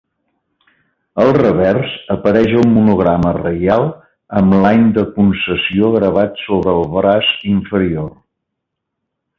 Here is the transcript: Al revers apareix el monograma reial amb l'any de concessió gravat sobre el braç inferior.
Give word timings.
Al 1.23 1.29
revers 1.37 1.91
apareix 2.15 2.55
el 2.61 2.65
monograma 2.77 3.35
reial 3.41 3.87
amb 4.41 4.59
l'any 4.65 4.89
de 4.97 5.07
concessió 5.21 5.93
gravat 5.99 6.45
sobre 6.49 6.77
el 6.81 6.93
braç 6.99 7.33
inferior. 7.55 8.13